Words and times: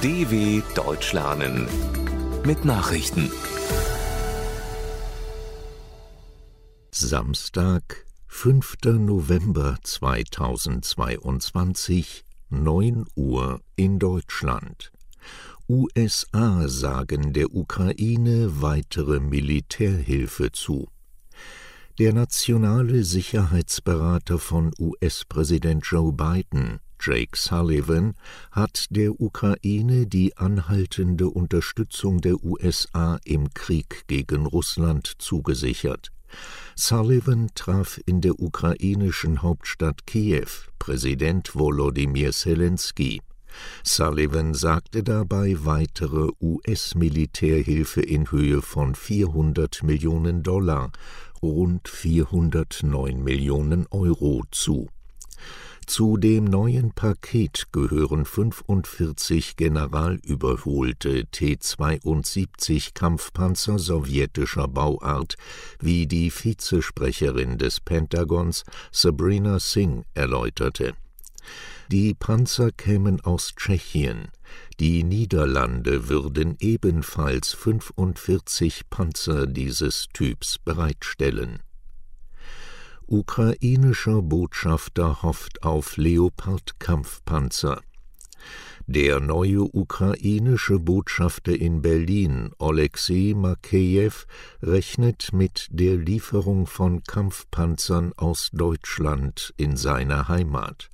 DW 0.00 0.62
Deutsch 0.76 1.12
lernen 1.12 1.66
mit 2.46 2.64
Nachrichten. 2.64 3.32
Samstag, 6.92 8.06
5. 8.28 8.76
November 9.00 9.76
2022, 9.82 12.22
9 12.48 13.06
Uhr 13.16 13.60
in 13.74 13.98
Deutschland. 13.98 14.92
USA 15.68 16.68
sagen 16.68 17.32
der 17.32 17.52
Ukraine 17.52 18.62
weitere 18.62 19.18
Militärhilfe 19.18 20.52
zu. 20.52 20.86
Der 21.98 22.12
nationale 22.12 23.02
Sicherheitsberater 23.02 24.38
von 24.38 24.70
US-Präsident 24.78 25.84
Joe 25.84 26.12
Biden 26.12 26.78
Jake 27.00 27.36
Sullivan 27.36 28.14
hat 28.50 28.86
der 28.90 29.20
Ukraine 29.20 30.06
die 30.06 30.36
anhaltende 30.36 31.28
Unterstützung 31.28 32.20
der 32.20 32.42
USA 32.44 33.18
im 33.24 33.52
Krieg 33.54 34.04
gegen 34.06 34.46
Russland 34.46 35.12
zugesichert. 35.18 36.10
Sullivan 36.74 37.48
traf 37.54 38.00
in 38.06 38.20
der 38.20 38.38
ukrainischen 38.40 39.42
Hauptstadt 39.42 40.06
Kiew 40.06 40.48
Präsident 40.78 41.54
Volodymyr 41.54 42.32
Zelensky. 42.32 43.20
Sullivan 43.82 44.54
sagte 44.54 45.02
dabei 45.02 45.56
weitere 45.60 46.30
US-Militärhilfe 46.40 48.02
in 48.02 48.30
Höhe 48.30 48.62
von 48.62 48.94
400 48.94 49.82
Millionen 49.82 50.42
Dollar, 50.42 50.92
rund 51.42 51.88
409 51.88 53.22
Millionen 53.22 53.86
Euro 53.90 54.44
zu. 54.50 54.88
Zu 55.88 56.18
dem 56.18 56.44
neuen 56.44 56.92
Paket 56.92 57.68
gehören 57.72 58.26
45 58.26 59.56
generalüberholte 59.56 61.24
T-72 61.24 62.92
Kampfpanzer 62.92 63.78
sowjetischer 63.78 64.68
Bauart, 64.68 65.36
wie 65.80 66.06
die 66.06 66.30
Vizesprecherin 66.30 67.56
des 67.56 67.80
Pentagons 67.80 68.64
Sabrina 68.92 69.58
Singh 69.60 70.04
erläuterte. 70.12 70.92
Die 71.90 72.12
Panzer 72.12 72.70
kämen 72.70 73.22
aus 73.22 73.54
Tschechien. 73.56 74.28
Die 74.78 75.02
Niederlande 75.04 76.10
würden 76.10 76.58
ebenfalls 76.60 77.54
45 77.54 78.90
Panzer 78.90 79.46
dieses 79.46 80.08
Typs 80.12 80.58
bereitstellen 80.58 81.62
Ukrainischer 83.10 84.20
Botschafter 84.20 85.22
hofft 85.22 85.62
auf 85.62 85.96
Leopard-Kampfpanzer. 85.96 87.80
Der 88.86 89.20
neue 89.20 89.62
ukrainische 89.62 90.78
Botschafter 90.78 91.58
in 91.58 91.80
Berlin, 91.80 92.50
Oleksiy 92.58 93.32
Makejew, 93.32 94.12
rechnet 94.62 95.30
mit 95.32 95.68
der 95.70 95.96
Lieferung 95.96 96.66
von 96.66 97.02
Kampfpanzern 97.02 98.12
aus 98.18 98.50
Deutschland 98.52 99.54
in 99.56 99.78
seiner 99.78 100.28
Heimat. 100.28 100.90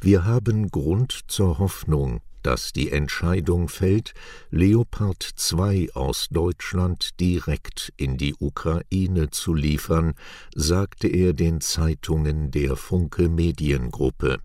Wir 0.00 0.24
haben 0.24 0.70
Grund 0.70 1.24
zur 1.28 1.58
Hoffnung, 1.58 2.22
dass 2.44 2.72
die 2.72 2.92
Entscheidung 2.92 3.68
fällt, 3.68 4.14
Leopard 4.50 5.22
2 5.22 5.88
aus 5.94 6.28
Deutschland 6.30 7.18
direkt 7.18 7.92
in 7.96 8.16
die 8.16 8.34
Ukraine 8.38 9.30
zu 9.30 9.54
liefern, 9.54 10.14
sagte 10.54 11.08
er 11.08 11.32
den 11.32 11.60
Zeitungen 11.60 12.50
der 12.50 12.76
Funke 12.76 13.28
Mediengruppe. 13.28 14.38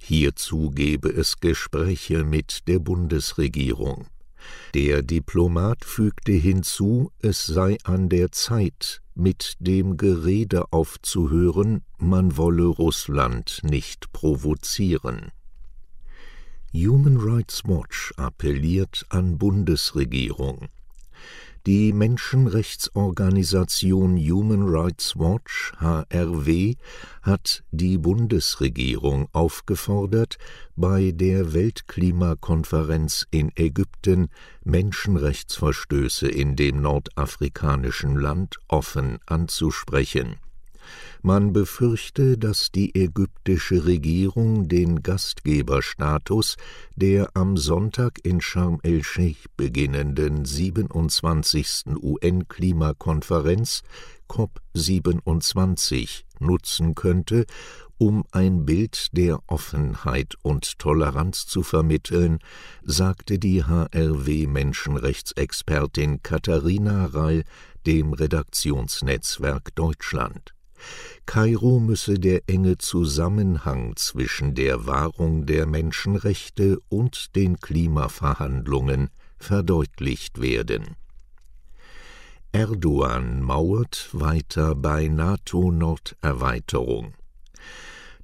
Hierzu 0.00 0.70
gebe 0.70 1.10
es 1.10 1.38
Gespräche 1.40 2.24
mit 2.24 2.66
der 2.68 2.78
Bundesregierung. 2.78 4.06
Der 4.74 5.02
Diplomat 5.02 5.84
fügte 5.84 6.32
hinzu, 6.32 7.10
es 7.20 7.46
sei 7.46 7.76
an 7.84 8.08
der 8.08 8.32
Zeit, 8.32 9.02
mit 9.14 9.56
dem 9.58 9.96
Gerede 9.96 10.72
aufzuhören, 10.72 11.82
man 11.98 12.36
wolle 12.36 12.66
Russland 12.66 13.60
nicht 13.62 14.12
provozieren. 14.12 15.32
Human 16.78 17.16
Rights 17.16 17.64
Watch 17.64 18.12
appelliert 18.18 19.06
an 19.08 19.38
Bundesregierung. 19.38 20.68
Die 21.64 21.94
Menschenrechtsorganisation 21.94 24.18
Human 24.18 24.68
Rights 24.68 25.16
Watch 25.16 25.72
HRW 25.78 26.74
hat 27.22 27.64
die 27.70 27.96
Bundesregierung 27.96 29.30
aufgefordert, 29.32 30.36
bei 30.76 31.12
der 31.12 31.54
Weltklimakonferenz 31.54 33.26
in 33.30 33.52
Ägypten 33.56 34.28
Menschenrechtsverstöße 34.62 36.28
in 36.28 36.56
dem 36.56 36.82
nordafrikanischen 36.82 38.16
Land 38.16 38.58
offen 38.68 39.18
anzusprechen 39.24 40.36
man 41.22 41.52
befürchte, 41.52 42.38
dass 42.38 42.72
die 42.72 42.94
ägyptische 42.94 43.84
Regierung 43.86 44.68
den 44.68 45.02
Gastgeberstatus 45.02 46.56
der 46.94 47.30
am 47.34 47.56
Sonntag 47.56 48.20
in 48.22 48.40
Sharm 48.40 48.78
el-Sheikh 48.82 49.48
beginnenden 49.56 50.44
27. 50.44 51.96
UN-Klimakonferenz 52.00 53.82
COP27 54.28 56.24
nutzen 56.40 56.94
könnte, 56.94 57.46
um 57.98 58.24
ein 58.30 58.66
Bild 58.66 59.16
der 59.16 59.40
Offenheit 59.46 60.34
und 60.42 60.78
Toleranz 60.78 61.46
zu 61.46 61.62
vermitteln, 61.62 62.40
sagte 62.82 63.38
die 63.38 63.64
HRW-Menschenrechtsexpertin 63.64 66.22
Katharina 66.22 67.06
Rall 67.06 67.44
dem 67.86 68.12
Redaktionsnetzwerk 68.12 69.74
Deutschland. 69.74 70.55
Kairo 71.26 71.80
müsse 71.80 72.18
der 72.18 72.42
enge 72.46 72.78
Zusammenhang 72.78 73.94
zwischen 73.96 74.54
der 74.54 74.86
Wahrung 74.86 75.44
der 75.46 75.66
Menschenrechte 75.66 76.78
und 76.88 77.34
den 77.34 77.58
Klimaverhandlungen 77.58 79.10
verdeutlicht 79.38 80.40
werden. 80.40 80.96
Erdogan 82.52 83.42
mauert 83.42 84.08
weiter 84.12 84.74
bei 84.74 85.08
NATO-Norderweiterung. 85.08 87.14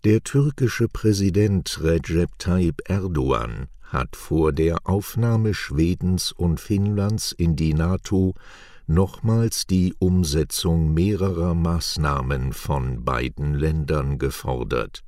Der 0.05 0.23
türkische 0.23 0.89
Präsident 0.89 1.81
Recep 1.83 2.31
Tayyip 2.39 2.89
Erdogan 2.89 3.69
hat 3.83 4.17
vor 4.17 4.53
der 4.53 4.79
Aufnahme 4.85 5.55
Schwedens 5.55 6.33
und 6.33 6.61
Finnlands 6.61 7.33
in 7.33 7.57
die 7.57 7.75
NATO 7.75 8.35
nochmals 8.93 9.67
die 9.67 9.95
Umsetzung 9.99 10.93
mehrerer 10.93 11.55
Maßnahmen 11.55 12.53
von 12.53 13.05
beiden 13.05 13.55
Ländern 13.55 14.19
gefordert. 14.19 15.03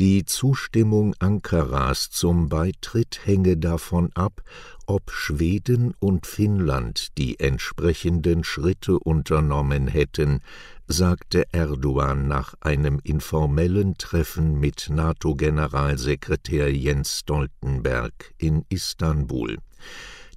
Die 0.00 0.24
Zustimmung 0.24 1.14
Ankaras 1.18 2.08
zum 2.10 2.48
Beitritt 2.48 3.20
hänge 3.24 3.58
davon 3.58 4.10
ab, 4.14 4.42
ob 4.86 5.10
Schweden 5.10 5.94
und 6.00 6.26
Finnland 6.26 7.18
die 7.18 7.38
entsprechenden 7.38 8.42
Schritte 8.42 8.98
unternommen 8.98 9.86
hätten, 9.86 10.40
sagte 10.88 11.44
Erdogan 11.52 12.26
nach 12.26 12.54
einem 12.60 13.00
informellen 13.04 13.96
Treffen 13.98 14.58
mit 14.58 14.88
NATO-Generalsekretär 14.90 16.74
Jens 16.74 17.20
Stoltenberg 17.20 18.34
in 18.38 18.64
Istanbul. 18.70 19.58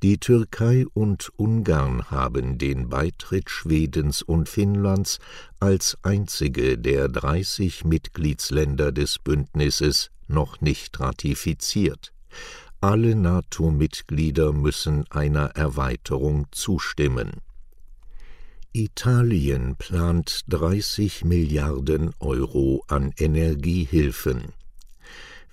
Die 0.06 0.20
Türkei 0.20 0.86
und 0.94 1.32
Ungarn 1.36 2.12
haben 2.12 2.60
den 2.60 2.90
Beitritt 2.90 3.50
Schwedens 3.50 4.22
und 4.22 4.48
Finnlands 4.48 5.18
als 5.60 5.98
einzige 6.04 6.78
der 6.78 7.08
30 7.08 7.86
Mitgliedsländer 7.86 8.92
des 8.92 9.18
Bündnisses 9.18 10.12
noch 10.28 10.62
nicht 10.62 11.00
ratifiziert. 11.00 12.14
Alle 12.82 13.16
NATO-Mitglieder 13.16 14.54
müssen 14.54 15.10
einer 15.10 15.56
Erweiterung 15.56 16.46
zustimmen. 16.52 17.42
Italien 18.74 19.76
plant 19.76 20.42
30 20.50 21.26
Milliarden 21.26 22.14
Euro 22.20 22.84
an 22.88 23.12
Energiehilfen. 23.18 24.54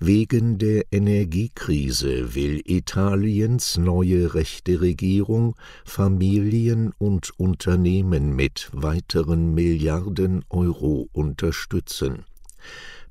Wegen 0.05 0.57
der 0.57 0.83
Energiekrise 0.91 2.35
will 2.35 2.61
Italiens 2.65 3.77
neue 3.77 4.33
rechte 4.33 4.81
Regierung 4.81 5.55
Familien 5.85 6.91
und 6.97 7.39
Unternehmen 7.39 8.35
mit 8.35 8.69
weiteren 8.73 9.53
Milliarden 9.53 10.43
Euro 10.49 11.07
unterstützen 11.13 12.25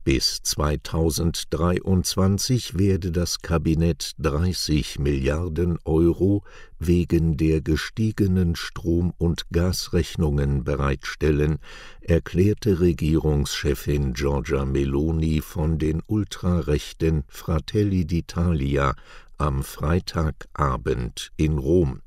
bis 0.05 0.43
2023 0.43 2.77
werde 2.77 3.13
das 3.13 3.41
Kabinett 3.41 4.15
30 4.19 4.99
Milliarden 4.99 5.79
Euro 5.85 6.43
wegen 6.81 7.37
der 7.37 7.61
gestiegenen 7.61 8.57
Strom- 8.57 9.13
und 9.19 9.47
Gasrechnungen 9.53 10.65
bereitstellen, 10.65 11.59
erklärte 12.01 12.81
Regierungschefin 12.81 14.15
Giorgia 14.15 14.65
Meloni 14.65 15.41
von 15.41 15.79
den 15.79 16.03
ultrarechten 16.07 17.23
Fratelli 17.29 18.03
d'Italia 18.03 18.97
am 19.39 19.63
Freitagabend 19.63 21.31
in 21.37 21.59
Rom. 21.59 22.01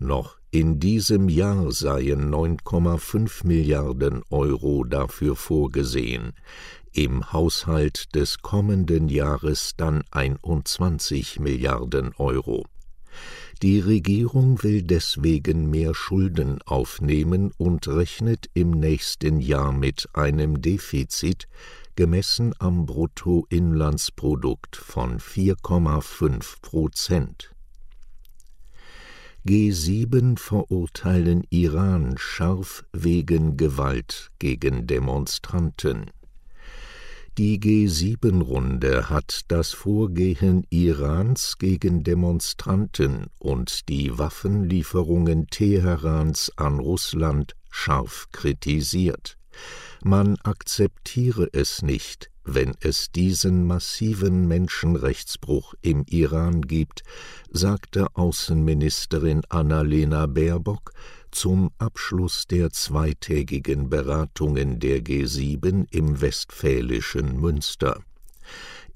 Noch 0.00 0.38
in 0.50 0.80
diesem 0.80 1.28
Jahr 1.28 1.70
seien 1.70 2.28
9,5 2.32 3.46
Milliarden 3.46 4.24
Euro 4.30 4.82
dafür 4.84 5.36
vorgesehen, 5.36 6.32
im 6.94 7.32
Haushalt 7.32 8.14
des 8.14 8.38
kommenden 8.38 9.08
Jahres 9.08 9.74
dann 9.76 10.04
21 10.10 11.40
Milliarden 11.40 12.14
Euro. 12.16 12.64
Die 13.62 13.80
Regierung 13.80 14.62
will 14.62 14.82
deswegen 14.82 15.70
mehr 15.70 15.94
Schulden 15.94 16.60
aufnehmen 16.62 17.52
und 17.56 17.88
rechnet 17.88 18.48
im 18.54 18.70
nächsten 18.70 19.40
Jahr 19.40 19.72
mit 19.72 20.08
einem 20.12 20.60
Defizit, 20.60 21.48
gemessen 21.96 22.54
am 22.58 22.86
Bruttoinlandsprodukt 22.86 24.76
von 24.76 25.18
4,5 25.18 26.60
Prozent. 26.60 27.50
G7 29.46 30.38
verurteilen 30.38 31.44
Iran 31.50 32.14
scharf 32.16 32.84
wegen 32.92 33.56
Gewalt 33.56 34.30
gegen 34.38 34.86
Demonstranten. 34.86 36.10
Die 37.36 37.58
G7-Runde 37.58 39.10
hat 39.10 39.40
das 39.48 39.72
Vorgehen 39.72 40.64
Irans 40.70 41.58
gegen 41.58 42.04
Demonstranten 42.04 43.26
und 43.40 43.88
die 43.88 44.16
Waffenlieferungen 44.16 45.48
Teherans 45.48 46.52
an 46.54 46.78
Russland 46.78 47.56
scharf 47.70 48.28
kritisiert. 48.30 49.36
Man 50.04 50.36
akzeptiere 50.44 51.48
es 51.52 51.82
nicht, 51.82 52.30
wenn 52.44 52.76
es 52.78 53.10
diesen 53.10 53.66
massiven 53.66 54.46
Menschenrechtsbruch 54.46 55.74
im 55.82 56.04
Iran 56.08 56.62
gibt, 56.62 57.02
sagte 57.50 58.06
Außenministerin 58.14 59.42
Annalena 59.48 60.26
Baerbock 60.26 60.92
zum 61.34 61.70
Abschluss 61.78 62.46
der 62.46 62.70
zweitägigen 62.70 63.90
Beratungen 63.90 64.78
der 64.78 65.00
G7 65.00 65.86
im 65.90 66.20
westfälischen 66.20 67.40
Münster. 67.40 68.00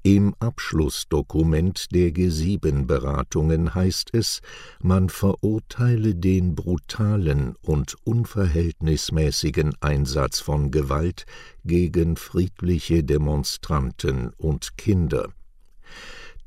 Im 0.01 0.33
Abschlussdokument 0.39 1.93
der 1.93 2.11
G7-Beratungen 2.11 3.75
heißt 3.75 4.11
es, 4.13 4.39
man 4.81 5.09
verurteile 5.09 6.15
den 6.15 6.55
brutalen 6.55 7.55
und 7.61 7.95
unverhältnismäßigen 8.05 9.75
Einsatz 9.81 10.39
von 10.39 10.71
Gewalt 10.71 11.25
gegen 11.65 12.15
friedliche 12.15 13.03
Demonstranten 13.03 14.29
und 14.37 14.77
Kinder. 14.77 15.33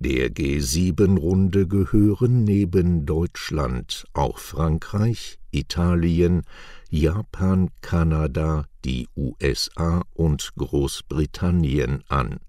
Der 0.04 0.32
G7-Runde 0.32 1.68
gehören 1.68 2.42
neben 2.42 3.06
Deutschland 3.06 4.04
auch 4.14 4.38
Frankreich, 4.38 5.38
Italien, 5.52 6.42
Japan, 6.90 7.70
Kanada, 7.82 8.66
die 8.84 9.06
USA 9.16 10.02
und 10.12 10.54
Großbritannien 10.56 12.02
an. 12.08 12.40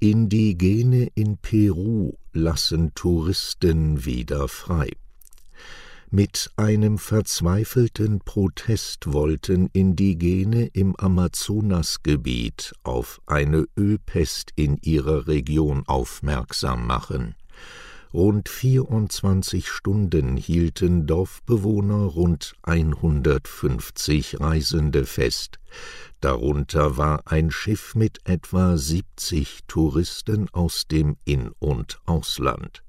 Indigene 0.00 1.10
in 1.14 1.38
Peru 1.38 2.14
lassen 2.32 2.92
Touristen 2.94 4.04
wieder 4.04 4.48
frei. 4.48 4.90
Mit 6.10 6.50
einem 6.56 6.96
verzweifelten 6.96 8.20
Protest 8.20 9.12
wollten 9.12 9.68
Indigene 9.74 10.68
im 10.72 10.96
Amazonasgebiet 10.96 12.72
auf 12.82 13.20
eine 13.26 13.66
Ölpest 13.76 14.52
in 14.56 14.78
ihrer 14.78 15.26
Region 15.26 15.82
aufmerksam 15.86 16.86
machen. 16.86 17.34
Rund 18.14 18.48
24 18.48 19.68
Stunden 19.68 20.38
hielten 20.38 21.06
Dorfbewohner 21.06 22.04
rund 22.06 22.54
150 22.62 24.40
Reisende 24.40 25.04
fest. 25.04 25.58
Darunter 26.22 26.96
war 26.96 27.20
ein 27.26 27.50
Schiff 27.50 27.94
mit 27.94 28.20
etwa 28.24 28.78
70 28.78 29.64
Touristen 29.68 30.48
aus 30.54 30.86
dem 30.86 31.18
In- 31.26 31.50
und 31.58 32.00
Ausland. 32.06 32.82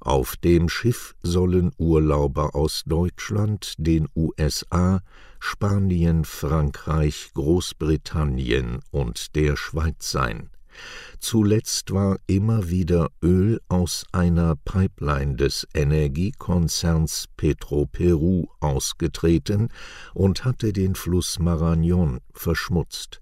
Auf 0.00 0.36
dem 0.36 0.68
Schiff 0.68 1.14
sollen 1.22 1.72
Urlauber 1.78 2.54
aus 2.54 2.82
Deutschland, 2.86 3.74
den 3.78 4.08
USA, 4.16 5.00
Spanien, 5.38 6.24
Frankreich, 6.24 7.30
Großbritannien 7.34 8.80
und 8.90 9.34
der 9.36 9.56
Schweiz 9.56 10.10
sein. 10.10 10.50
Zuletzt 11.18 11.92
war 11.92 12.18
immer 12.26 12.68
wieder 12.68 13.10
Öl 13.22 13.60
aus 13.68 14.04
einer 14.12 14.56
Pipeline 14.56 15.36
des 15.36 15.68
Energiekonzerns 15.74 17.26
Petroperu 17.36 18.46
ausgetreten 18.60 19.68
und 20.14 20.44
hatte 20.44 20.72
den 20.72 20.94
Fluss 20.94 21.38
Marañón 21.38 22.18
verschmutzt. 22.32 23.21